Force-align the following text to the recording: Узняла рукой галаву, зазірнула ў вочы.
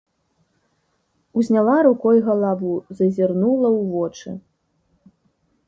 Узняла 1.41 1.75
рукой 1.87 2.17
галаву, 2.29 2.73
зазірнула 2.97 3.69
ў 3.79 3.81
вочы. 3.93 4.29